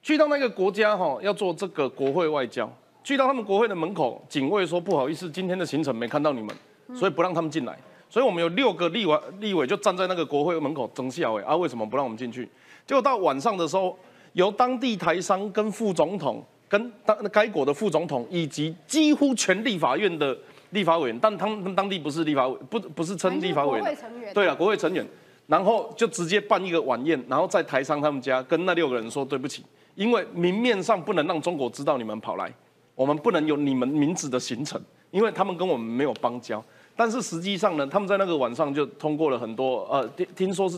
[0.00, 2.72] 去到那个国家哈，要做这个国会外交，
[3.04, 6.56] 去到他们国会的门口，警卫说不好意思，今天的行程没看到你们，
[6.94, 7.76] 所以不让他们进来。
[8.08, 12.48] 所以我们有六个立委立委就站在那个国会门口争笑哎啊，为什么不让我们进去？
[12.90, 13.96] 结果到晚上的时候，
[14.32, 20.36] 由当地台商跟副总统、跟当该国的副总统以及几乎全立法院的
[20.70, 23.96] 立法委员，但他们当地不是立法委，不不是称立法委员，
[24.34, 25.06] 对了，国会成员，
[25.46, 32.52] 然后就直接办一个晚宴，然后在台商他们家跟那六个人说对不起，因为明面上不能让中国知道你们跑来，
[32.96, 36.60] 我们不能有你们名字的行程，因为他们跟我们没有邦交，
[36.96, 40.76] 但是实际上呢，他们在那个晚上就通过了很多，呃，听听说是。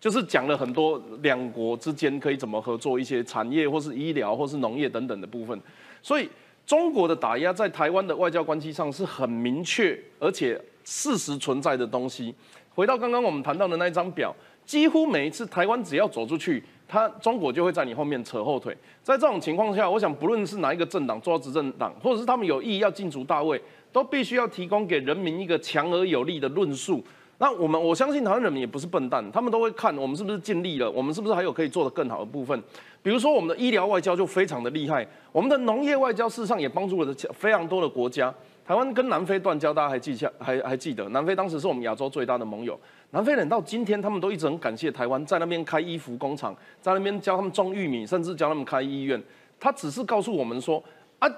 [0.00, 5.60] 就是讲了很多两国之间可以怎么合作，一些产业或是医疗或是农业等等的部分。
[6.02, 6.26] 所以
[6.64, 12.34] 中国的打压在台湾的外交关系上是很明确而且事实存在的东西。
[12.74, 14.34] 回到刚刚我们谈到的那一张表，
[14.64, 18.74] 几乎每一次台湾只要走出去，他中国就会在你后面扯后腿。
[19.02, 23.60] 在这种情况下，我想不论是哪一个政党做执政党，或者是他们有意要进足大位，
[23.92, 27.04] 都必须要提供给人民一个强而有力的论述。
[27.42, 32.62] 那我们我相信台湾人民也不是笨蛋，他们都会看我们是不是尽力了，我们是不是还有可以做得更好的部分。
[33.02, 38.32] 比如说我们的医疗外交就非常的厉害，我们的农业外交事实上也帮助了非常多的国家。
[38.62, 41.08] 台湾跟南非断交，大家还记下还还记得？
[41.08, 42.78] 南非当时是我们亚洲最大的盟友，
[43.12, 49.20] 南非人到今天他们都一直很感谢台湾，在那边开衣服工厂，在那边教他们种玉米，甚至教他们开医院。
[49.58, 50.82] 他只是告诉我们说
[51.18, 51.28] 啊，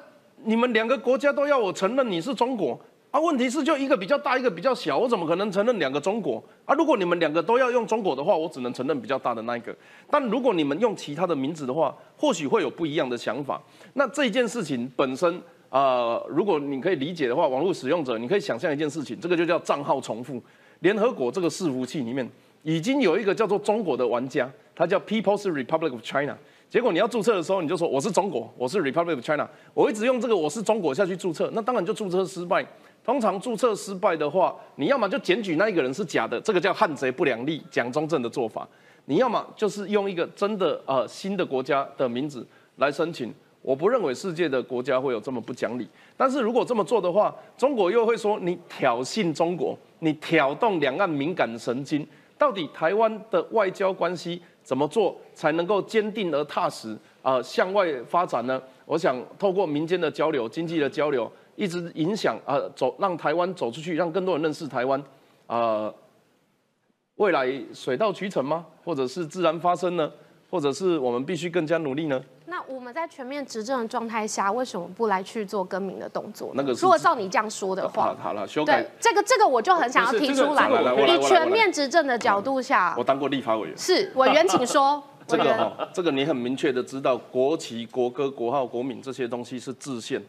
[0.42, 2.76] 你们两个国家都要我承认你是中国。
[3.12, 6.74] 啊，问题是就一个比较大，一个比较小，我怎么可能承认两个中国啊？
[6.74, 9.76] 如果你们两个都要用中国的话，我只能承认比较大的那一个。
[10.10, 13.60] 但如果你们用其他的名字的话，或许会有不一样的想法。
[13.92, 15.38] 那这件事情本身，
[15.68, 20.42] 呃，如果你可以理解的话，网络使用者，你可以想象一件事情，这个就叫账号重复。
[20.80, 22.26] 联合国这个伺服器里面
[22.62, 26.34] 已经有一个叫做中国的玩家，他叫 People's Republic of China。
[26.70, 32.66] 结果你要注册的时候，你就说我是中国，我是 Republic of China，我一直用这个我是中国下去注册，那当然就注册失败。
[33.04, 38.62] 通常注册失败的话，你要么就检举那一个人是假的，这个叫汉贼不两立，蒋中正的做法；
[39.06, 42.46] 你要么就是用一个真的呃新的国家的名字
[42.76, 43.34] 来申请。
[43.60, 45.86] 我不认为世界的国家会有这么不讲理，
[46.16, 52.06] 但是如果这么做的话，中国又会说你挑衅中国，你挑动两岸敏感神经。
[52.38, 58.60] 到底台湾的外交关系怎么做才能够坚定而踏实啊向外发展呢？
[58.84, 61.30] 我想透过民间的交流、经济的交流。
[61.56, 65.02] 一直影响啊，走让台湾走出去，让更多人认识台湾，
[65.46, 65.92] 啊，
[67.16, 68.66] 未来水到渠成吗？
[68.84, 70.10] 或者是自然发生呢？
[70.50, 72.22] 或者是我们必须更加努力呢？
[72.46, 76.52] 那我们在全面执政的状态下，为什么不来去做更名的动作？
[76.54, 80.68] 那个如果照你这样说的话，好了，修改这个这个我就很想要提出来，
[81.06, 85.02] 以全面执政的角度下，我当过立法委员，是委员请说。
[85.26, 90.20] 这个哈，这个你很明确的知道，国旗、国歌、国号、国名这些东西是制宪。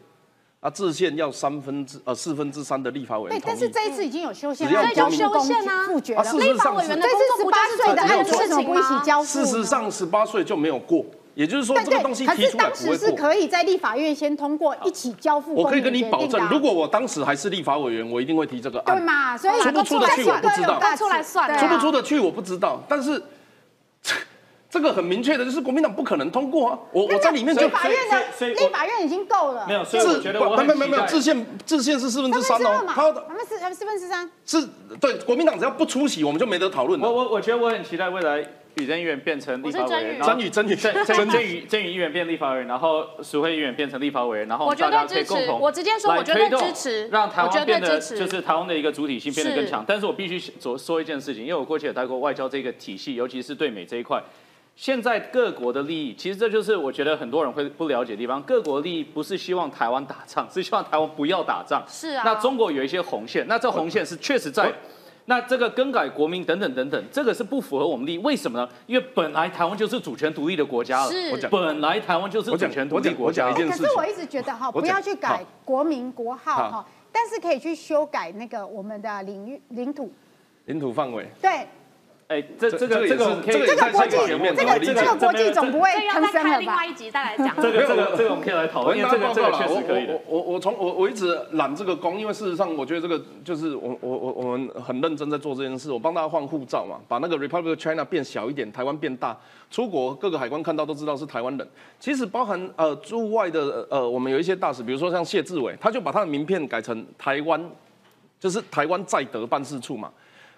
[0.64, 6.22] 啊，制宪要三分之呃四分之三的立法委员对，但是这一次已经有修宪，了，要修宪啊，复决了。
[6.32, 9.26] 立法委员的工作十八岁的案子为什么不一起交付？
[9.26, 11.04] 事实上，十八岁就没有过，
[11.34, 12.96] 也就是说这个东西提出来不会过。
[12.96, 15.52] 是可以在立法院先通过，一起交付。
[15.52, 18.96] 我可以跟你保证，如果我当时还是立法委员，我一定会提这个案。
[18.96, 19.36] 对嘛？
[19.36, 23.22] 所以出不出得去我不知道，出来算，出不出得去我不知道，但是。
[24.74, 26.78] 这个很明确的，就是国民党不可能通过啊！
[26.90, 34.68] 我我在里面就立法院的立法院已经够了，没有，所以我觉得我没有没有没有，制宪制宪是四分之三哦，他的他们四四分之三，是
[35.00, 37.08] 对国民党只要不出席，我们就没得讨论了。
[37.08, 38.44] 我我我觉得我很期待未来
[38.74, 49.84] 宇珍议员变成立法委员，真宇真宇真真真宇真宇议员变立法委员，然后苏慧议员变成立法委员，然后大家可以共同我直接说，我绝对支持，让台湾变得就是台湾的一个主体性变得更强。
[49.86, 54.20] 但是我必须说说一件事情，因为我过去也待过外交这个体系，尤其是对美这一块。
[54.76, 58.42] 现在各国的利益，其实这就是我觉得很多人会不了解的地方。
[58.42, 61.82] 各国利益不是希望台湾打仗，是希望台湾不要打仗。
[61.88, 62.22] 是啊。
[62.24, 64.72] 那中国有一些红线，那这红线是确实在。
[65.26, 68.18] 那这个更改国民等等等等，这个是不符合我们利益。
[68.18, 68.68] 为什么呢？
[68.86, 71.10] 因为本来台湾就是主权独立的国家了。
[71.10, 71.48] 是。
[71.48, 73.50] 本来台湾就是主权独立国家。
[73.50, 80.12] 可是我一直觉得哈，不要去改国民国号哈，但是可以去修改那个我们的领域领土。
[80.66, 81.26] 领土范围。
[81.40, 81.66] 对。
[82.34, 87.54] 哎，这这个这个这个国际这个这个国际总不会要再开另外一集再来讲。
[87.62, 90.14] 这个这个这个我们可以来讨论，因为这个这个确实可以的。
[90.26, 95.92] 我我我从我我一直揽这个功，因为事实上我觉得这个就是我我我我们很认真在做这件事。
[95.92, 99.36] 我帮大家换护照嘛，把那个 Republic of China 变小一点，台湾变大，
[99.70, 101.68] 出国各个海关看到都知道是台湾人。
[102.00, 107.64] 其实包含呃驻外的呃我们有一些大使，比如说像谢志伟，他就把他的名片改成台湾，
[108.40, 110.10] 就是台湾在德办事处嘛。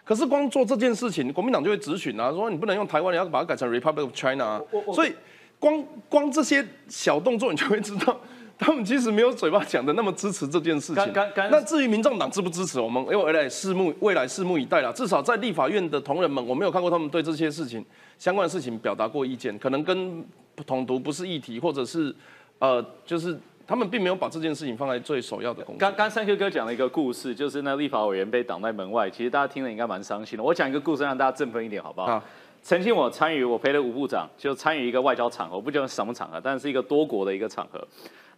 [0.07, 4.63] 可是光做这件事情，国民党就会质询啊，说你不能用台湾，你要把它改成 Republic of China。
[4.95, 5.13] 所以
[5.59, 8.17] 光光这些小动作，你就会知道，
[8.57, 11.13] 他们其实没有嘴巴讲的那么支持这件事情。
[11.51, 14.93] 那至于民众党支不支持，我们因为未来拭目未来拭目以待了。
[14.93, 17.85] 至少在立法院的同仁们，我没有看过他们对这些事情
[18.17, 20.25] 相关的事情表达过意见，可能跟
[20.65, 22.15] 统独不是议题，或者是
[22.61, 23.37] 呃就是。
[23.67, 25.81] 他们并没有把这件事情放在最首要的工作。
[25.81, 30.45] 刚刚三 Q 哥讲了一个故事，就是那立法委员被挡在门外，其实大家听了应该蛮伤心的。
[30.45, 32.23] 我讲一个故事让大家振奋一点，好不好？
[32.63, 37.85] 曾经我参与，我陪了吴部长，就参与一个外交场合，我不记得什么场合，但是一个多国的一个场合。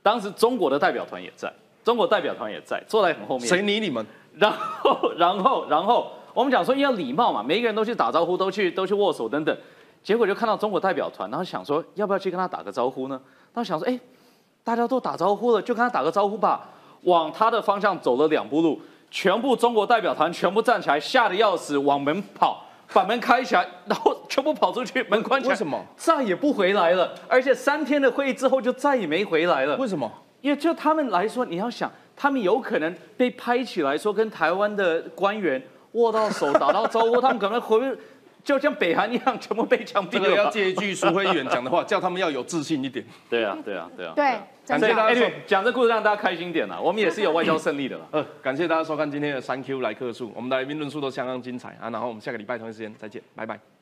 [0.02, 1.52] 当时中国的代表团也在，
[1.84, 3.46] 中国代表团也在，坐在很后面。
[3.46, 4.04] 谁理你们？
[4.34, 9.54] 然后，然后，然后我们讲说要礼貌嘛，每一个人都去打招呼，都去都去握手等等。
[10.02, 13.20] 结果就看到中国代表团，然后想说要不要去跟他打个招呼呢？
[13.52, 13.98] 然后想说，哎。
[14.68, 16.68] 大家都打招呼了，就跟他打个招呼吧。
[17.04, 18.78] 往他的方向走了两步路，
[19.10, 22.62] 全部中国代表团全部站起来，吓得要死，往门跑，
[22.92, 25.52] 把门开起来，然后全部跑出去，门关起来。
[25.54, 25.82] 为什么？
[25.96, 27.14] 再也不回来了。
[27.26, 29.74] 而且三天的会议之后就再也没回来了。
[29.78, 30.12] 为什么？
[30.42, 35.62] 因为就他们来说，你要想，他们有可能被拍起来说跟台湾的官员
[35.92, 37.80] 握到手、打到招呼，他们可能回。
[38.44, 40.24] 就像北韩一样，全部被枪毙 了。
[40.24, 43.04] 这个要借一句苏辉议员讲的话，叫他们要有自信一点。
[43.28, 44.12] 对啊，对啊，对啊。
[44.16, 46.80] 对，感谢大家讲这故事让大家开心点啦。
[46.80, 48.04] 我们也是有外交胜利的啦。
[48.12, 51.90] 呃，感谢大家收看今天的三 Q 来客数，我们的来宾论述都相当精彩啊。
[51.90, 53.77] 然后我们下个礼拜同一时间再见，拜拜。